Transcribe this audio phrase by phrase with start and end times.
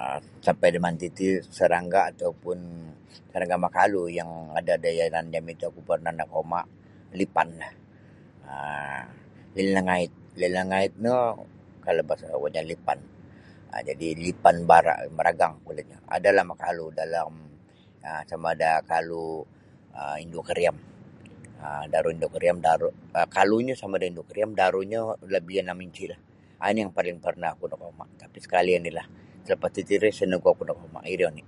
[0.00, 2.58] um sampai da manti ti sarangga' atau pun
[3.30, 4.24] sarangga' makalu ya
[4.58, 6.64] ada' da yanan jami' ti oku parnah nakauma'
[7.18, 7.72] lipanlah
[8.52, 9.04] um
[9.56, 11.14] lilangait lilangait no
[11.84, 12.98] kalau bahasa kuo nyo lipan
[13.72, 17.38] um jadi' lipan bara' maragang kulitnyo adalah makalu dalam um
[18.30, 19.26] sama' da kalu
[20.00, 20.76] um indu kariam
[21.66, 22.88] um daru indu' kariam daru
[23.36, 25.02] kalunyo sama da indu' kariam darunyo
[25.34, 26.18] labih anam inci'lah
[26.70, 29.08] ino yang paling parnah oku nakauma' tapi' sakali' onilah
[29.50, 31.46] lapas tatiri isa nogu oku nakauma' iri oni'.